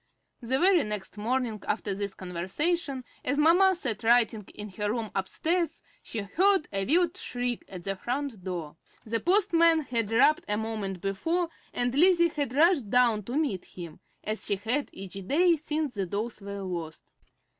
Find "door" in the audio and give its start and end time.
8.43-8.77